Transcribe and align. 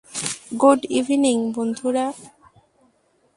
Good 0.61 0.81
evening, 0.89 1.37
বন্ধুরা। 1.55 2.05